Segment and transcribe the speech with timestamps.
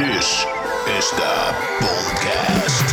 [0.00, 0.46] This
[0.98, 2.92] is the BONTcast.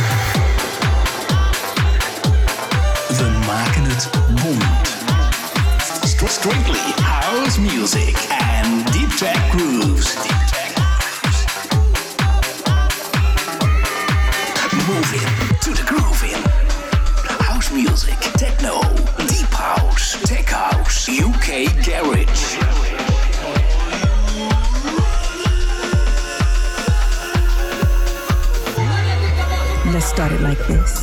[3.08, 4.10] We maken het
[4.42, 4.88] BONT.
[6.30, 8.16] Strictly house music
[8.60, 10.16] and deep tech grooves.
[30.68, 30.97] darkness.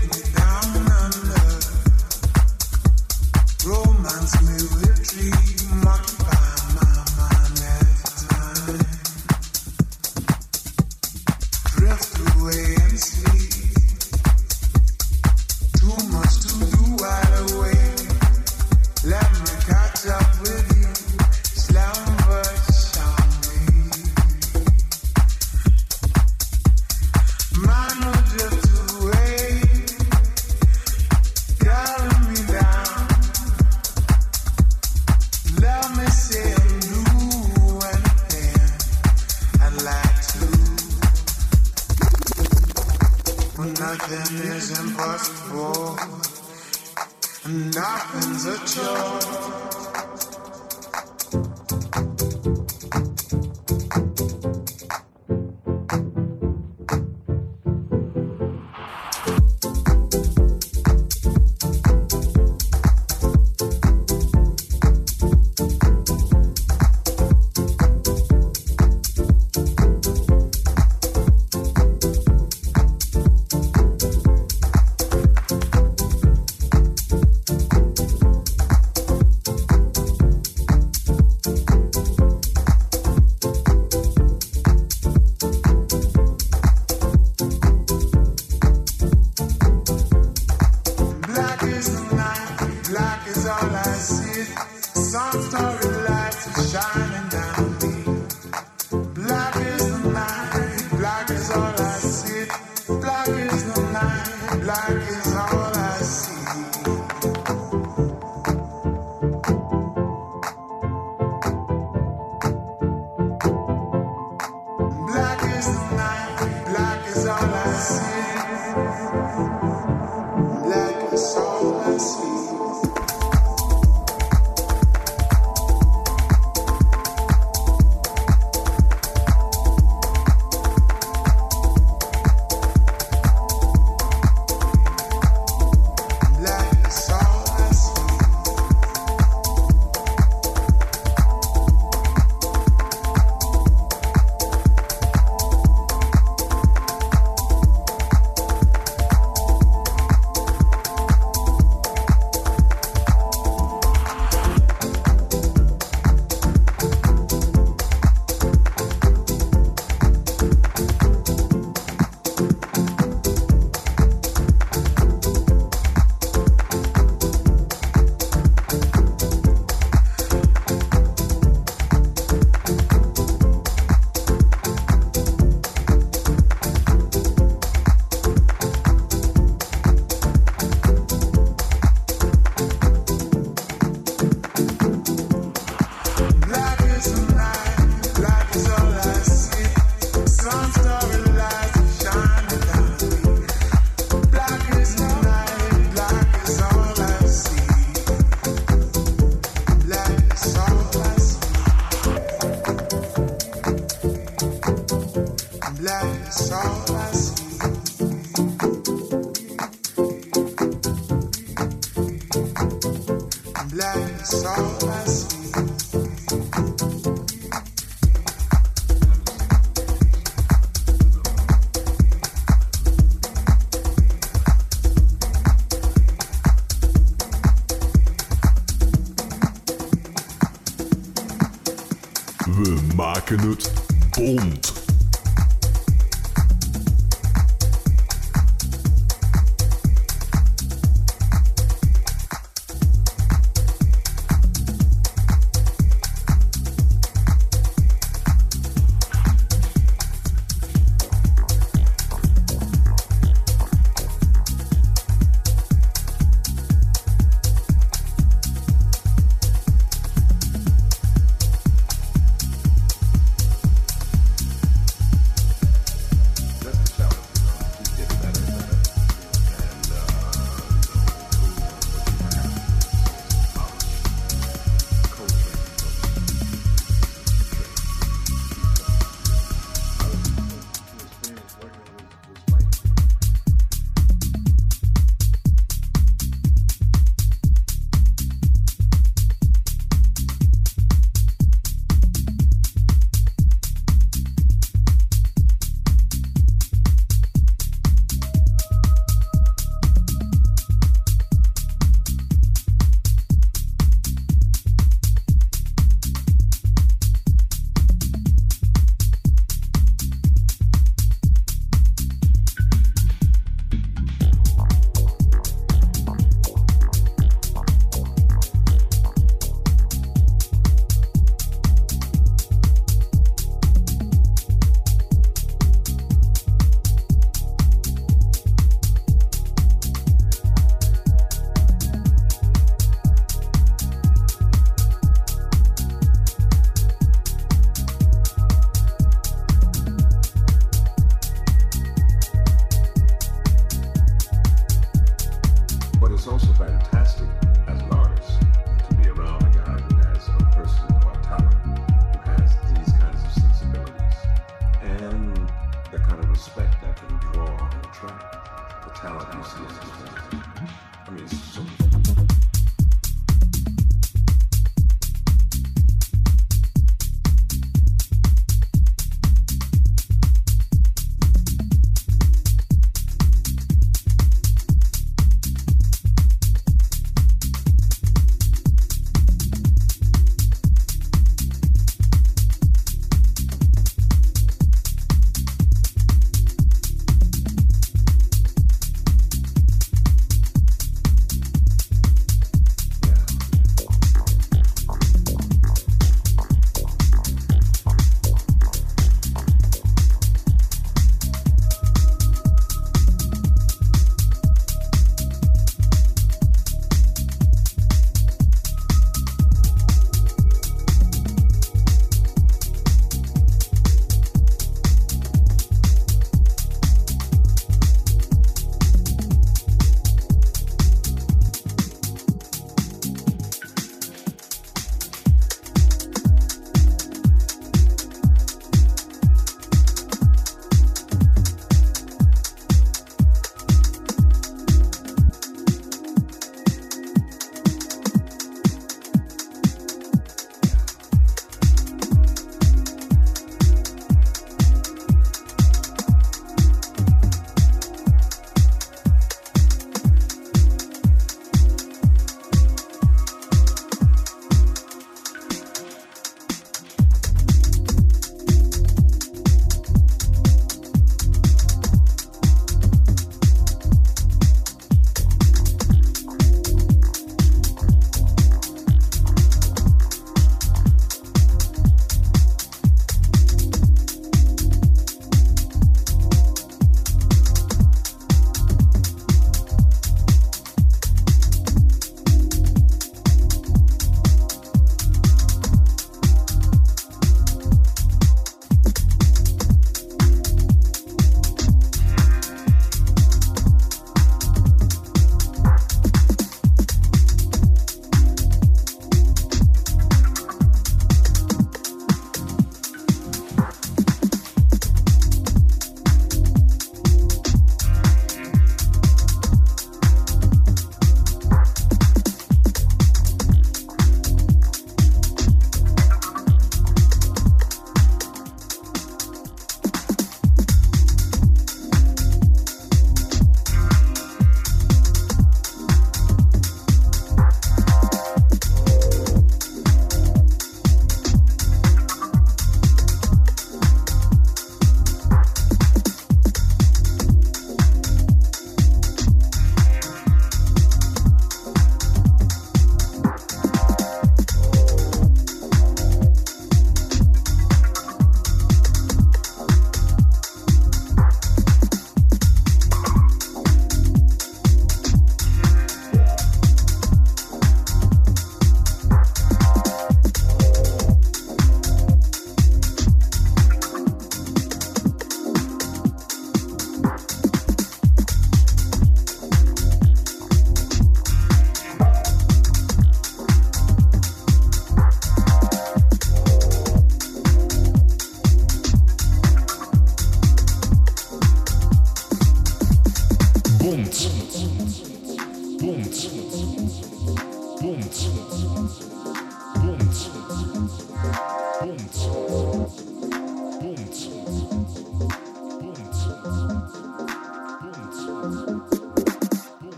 [0.00, 0.35] with me.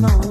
[0.00, 0.29] know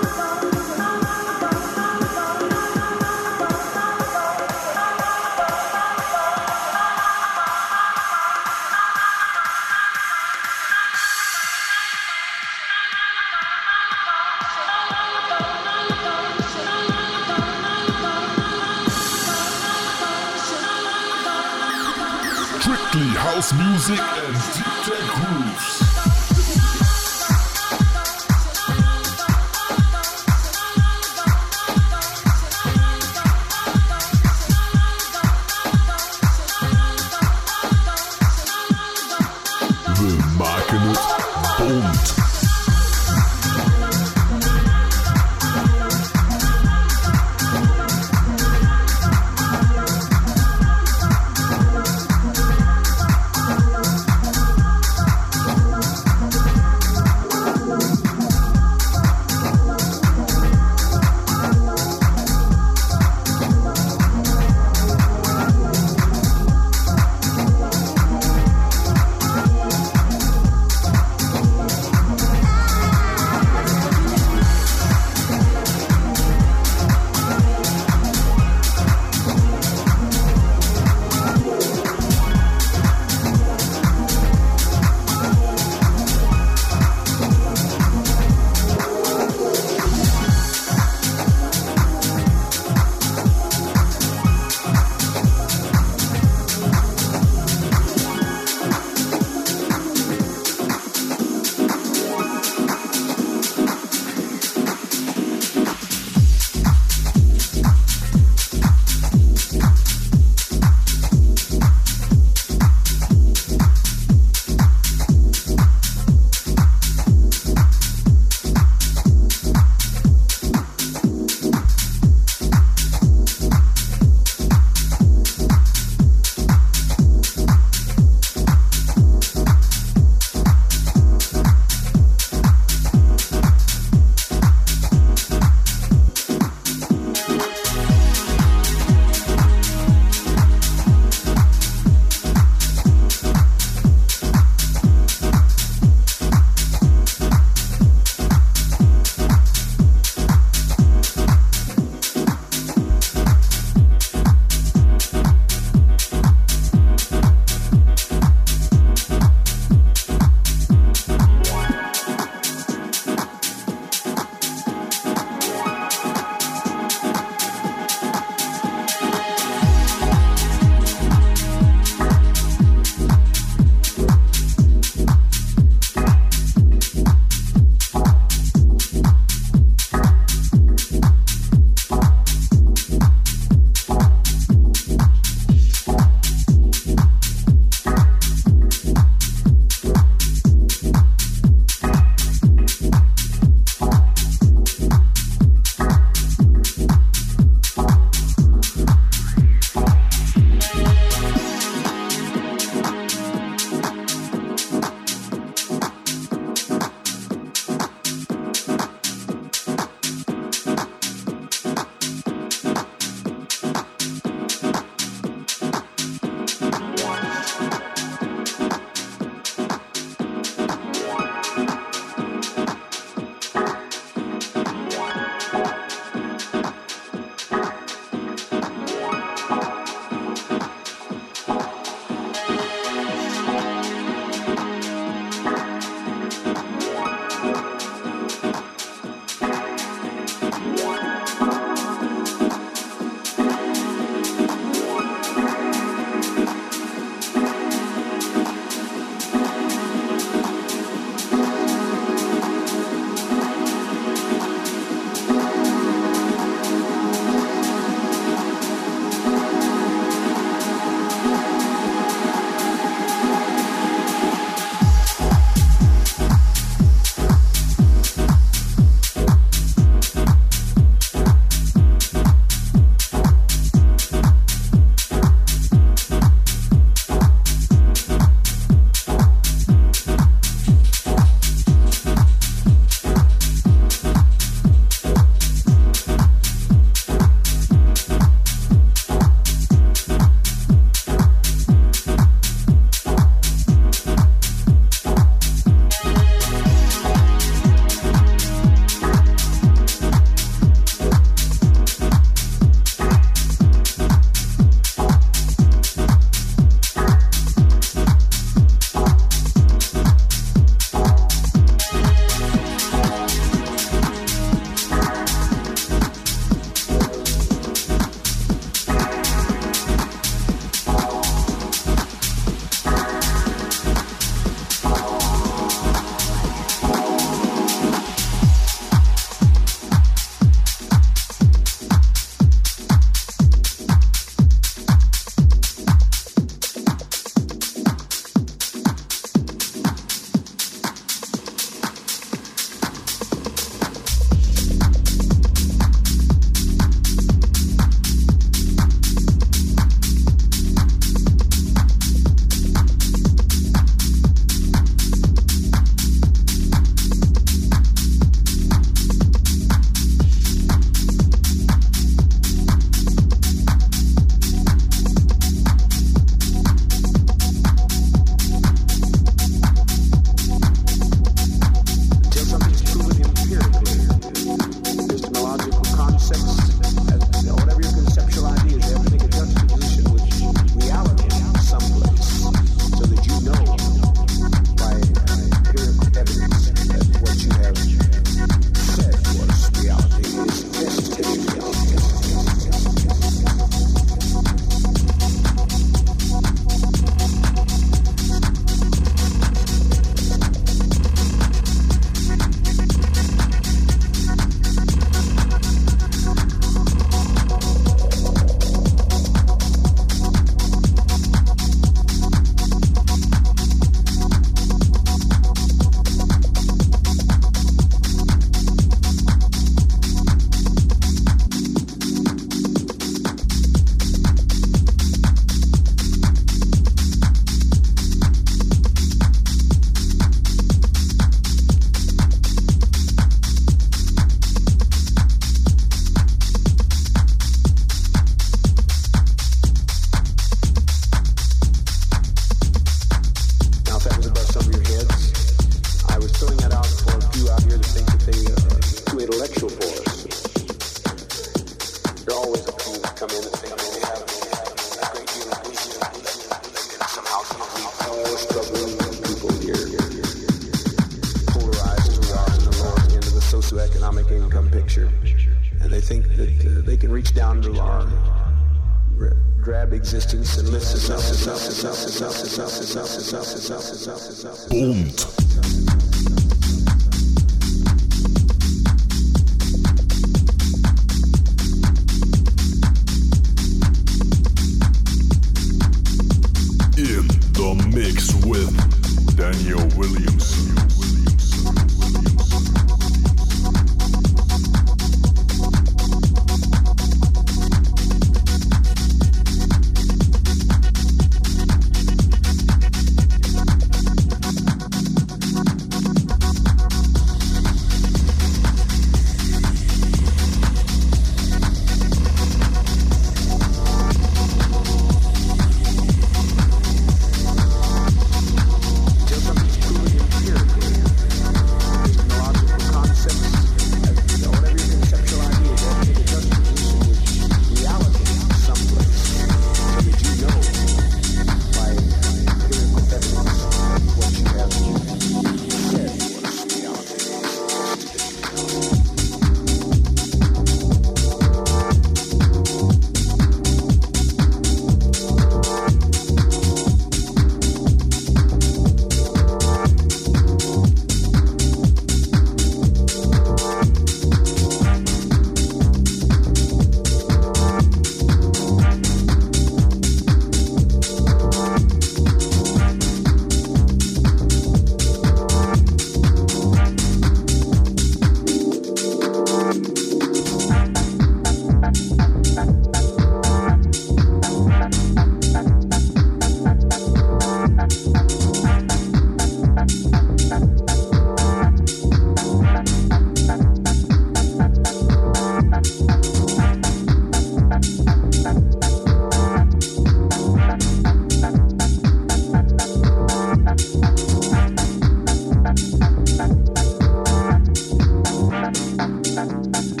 [599.76, 600.00] Thank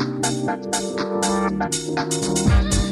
[2.74, 2.85] you.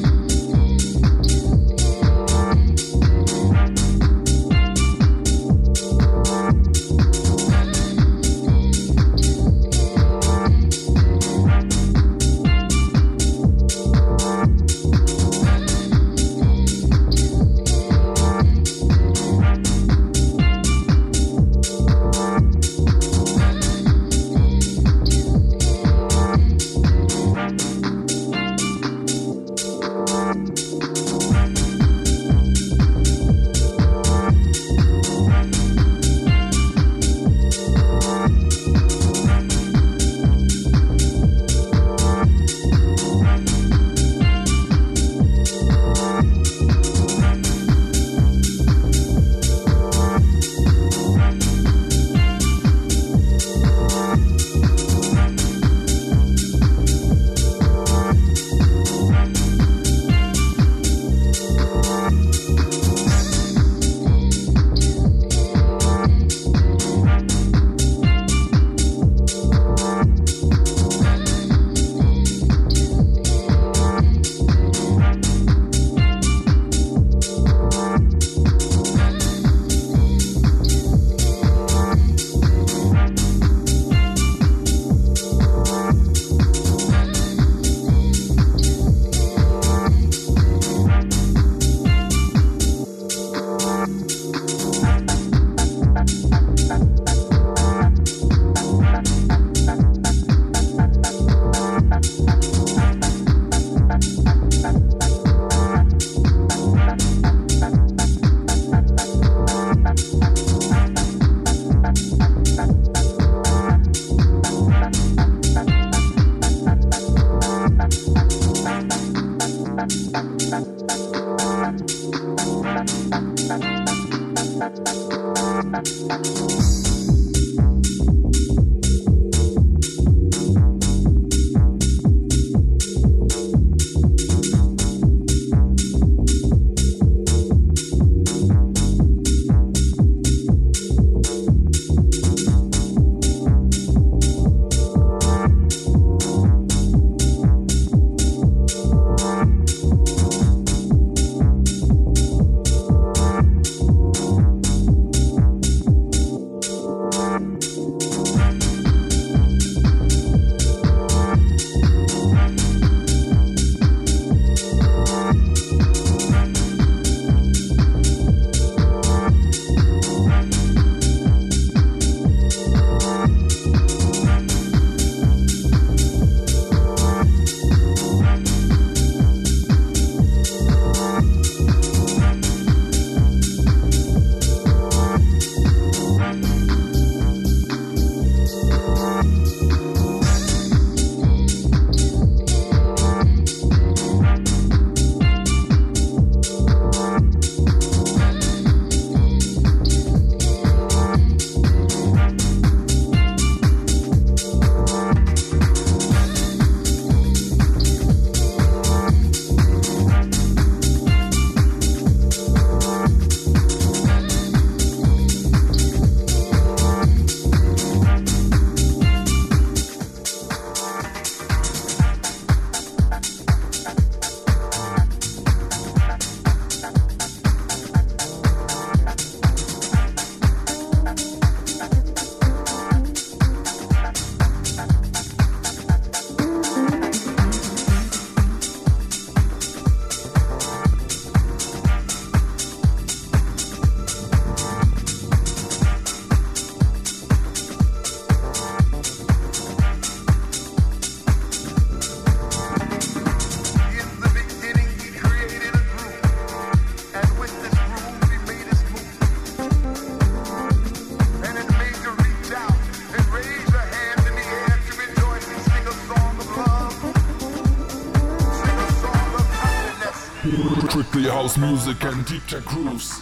[271.44, 273.20] House music and deep tech grooves.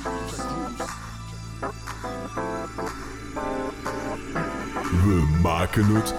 [5.05, 6.15] We maken het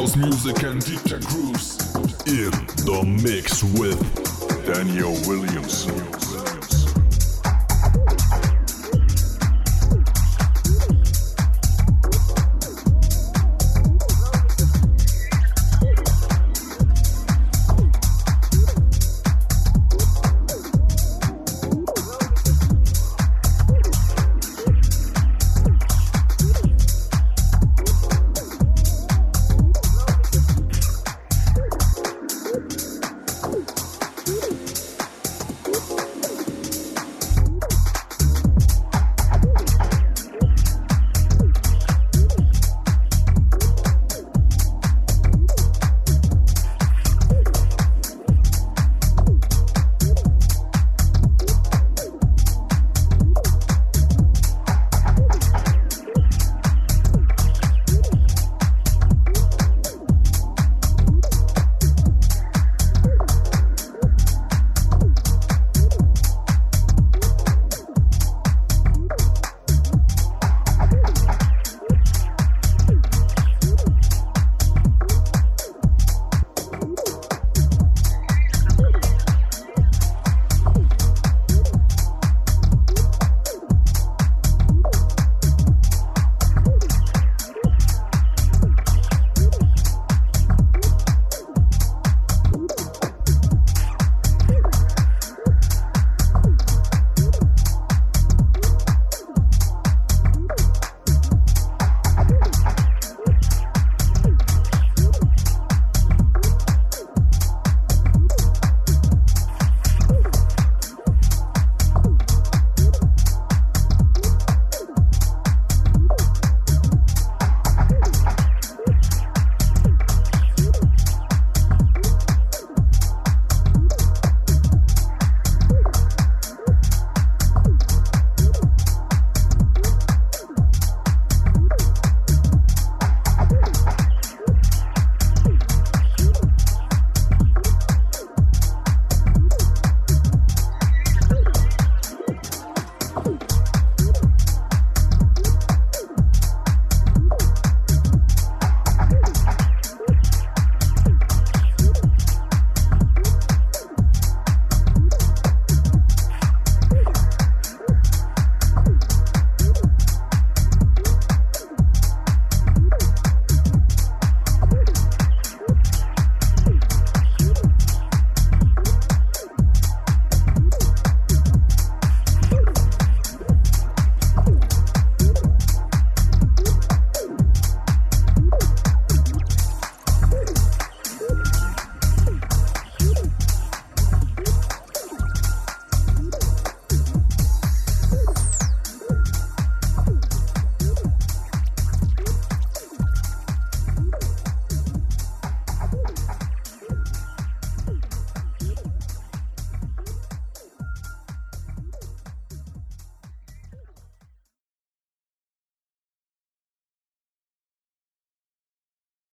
[0.00, 1.29] the mix with Daniel Williamsen.